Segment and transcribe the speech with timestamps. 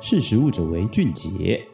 [0.00, 1.66] 识食物者为俊杰。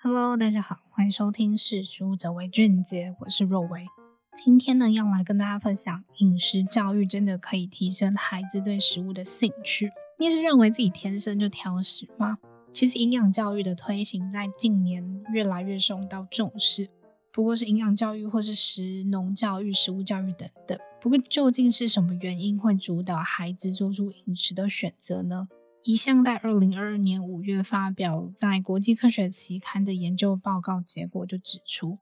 [0.00, 3.88] Hello，大家好，欢迎收听《识食物者为俊杰》，我是若薇。
[4.32, 9.90] 今天呢，要来跟大家分享，饮食教育真的可以提升孩子对食物的兴趣。
[10.20, 12.38] 你是认为自己天生就挑食吗？
[12.72, 16.88] 其实，营养教育的推行在近年越来越受到重视。
[17.32, 20.78] 不过是营养教育，或是食农教育、食物教育等等。
[21.00, 25.48] 不过，究竟是什么原因会主导孩子做出饮食的选择呢？
[25.84, 31.98] 一项在二零二二年五月发表在国际科学期刊的研究报告结果就指出，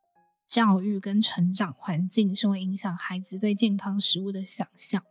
[0.47, 5.03] 教育跟成长环境是会影响孩子对健康食物的想象。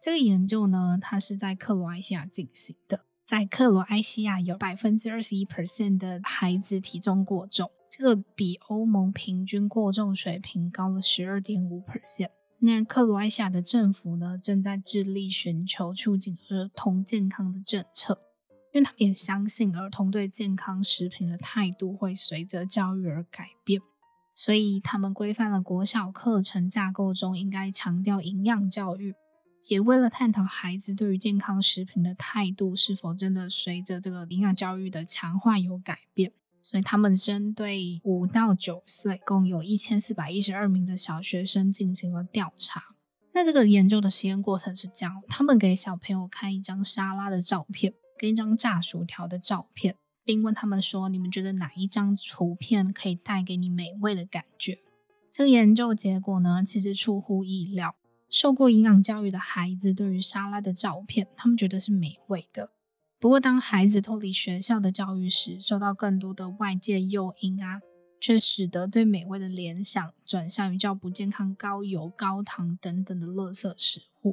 [0.00, 12.30] 这个研究呢，它是在克罗埃西亚进行的，在克罗埃西亚有百分之二十一 percent 的孩子体重过重，这个比欧盟平均过重水平高了十二点五 percent。
[12.64, 18.22] 那克罗埃西亚的政府呢，正在致力寻求促进儿童健康的政策，
[18.72, 23.82] 因为他们也相信儿童对健康食品的态度会随着教育而改变，
[24.34, 29.14] 所以他们规范了国小课程架构中应该强调营养教育，
[29.68, 36.32] 也为了探讨孩子对于健康食品的态度是否真的随着这个营养教育的强化有改变。
[36.64, 42.96] 所以他们针对五到九岁，共有一千四百一十二名的小学生进行了调查。
[43.34, 54.78] 那这个研究的实验过程是这样：他们给小朋友看一张沙拉的照片，跟一张炸薯条的照片，并问他们说：“你们觉得哪一张图片可以带给你美味的感觉？”
[55.30, 57.94] 这个研究结果呢，其实出乎意料。
[58.30, 62.70] 受过营养教育的孩子对于沙拉的照片，他们觉得是美味的。
[63.24, 67.80] 不过，当孩子脱离学校的教育时，受到更多的外界诱因啊，
[68.20, 74.32] 却使得对美味的联想转向于较不健康、高油、高糖等等的垃圾食物。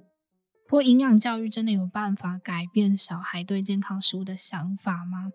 [0.67, 5.31] 不过，营养教育真的有办法改变小孩对健康食物的想法吗？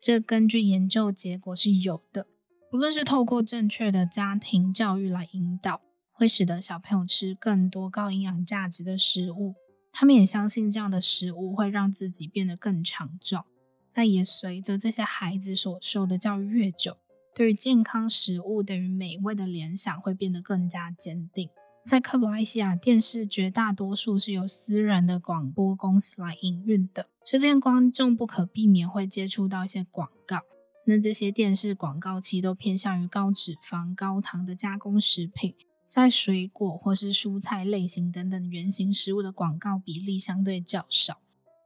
[0.00, 2.28] 这根据研究结果是有的。
[2.70, 5.80] 不论是透过正确的家庭教育来引导，
[6.12, 9.56] 会使得小朋友吃更多高营养价值的食物。
[10.00, 13.44] 他们也相信这样的食物会让自己变得更强壮，
[13.92, 16.96] 但也随着这些孩子所受的教育越久，
[17.34, 21.50] 对于健康食物等于美味的联想会变得更加坚定。
[21.84, 30.40] 在克罗埃西亚，电视绝大多数是由私人的广播公司来营运的，所以这些观众不可避免会接触到一些广告。
[30.86, 35.54] 那这些电视广告其都偏向于高脂肪、高糖的加工食品。
[35.90, 41.18] 在水果或是蔬菜类型等等圆形食物的广告比例相对较少。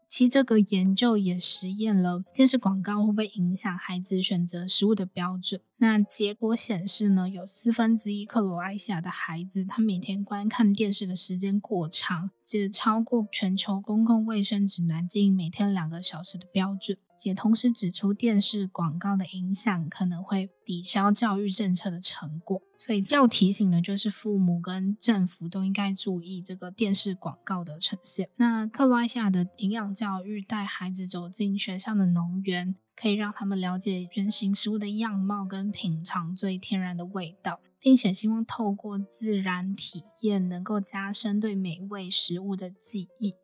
[0.08, 5.60] 其这个研究也实验了电视广告会不会影响孩子选择食物的标准。
[5.78, 16.96] 那结果显示呢，有四分之一克罗埃西亚的孩子，他每天观看电视的时间过长，只超过全球公共卫生指南建议每天两个小时的标准。
[17.24, 28.28] 也同时指出，电视广告的影响可能会抵消教育政策的成果，所以要提醒的就是父母跟政府都应该注意这个电视广告的呈现。
[28.36, 43.36] 那克罗埃西亚的营养教育带孩子走进学校的农园，可以让他们了解原型食物的样貌跟品尝最天然的味道，并且希望透过自然体验能够加深对美味食物的记忆。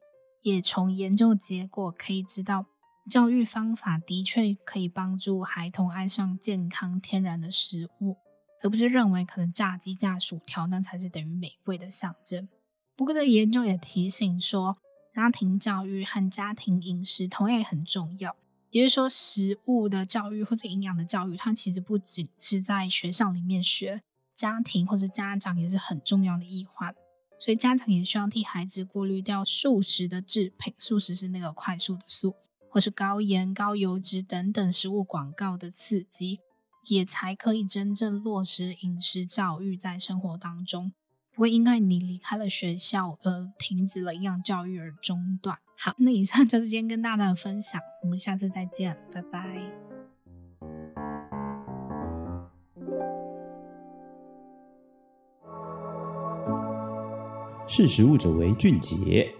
[0.42, 2.66] 也从研究结果可以知道。
[3.10, 8.16] 教育方法的确可以帮助孩童爱上健康天然的食物，
[8.62, 12.48] 而不是认为可能炸鸡、炸薯条那才是等于美味的象征。
[12.94, 14.78] 不过，这研究也提醒说，
[15.12, 18.36] 家庭教育和家庭饮食同样也很重要。
[18.70, 26.94] 也就是说，食物的教育或者营养的教育，它其实不仅是在学校里面学，家庭或者家长也是很重要的一环。
[27.40, 32.36] 所以，家长也需要替孩子过滤掉素食的制品，素食是那个快速的素。
[32.70, 36.38] 或是高盐、高油脂等等食物广告的刺激，
[36.88, 40.92] 也才可以真正落实饮食教育在生活当中，
[41.34, 45.58] 不会因为你离开了学校而停止了营养教育而中断。
[45.76, 49.60] 好，那以上就是今天跟大家的分享，我们下次再见，拜拜。
[57.66, 59.32] 识食物者为俊杰。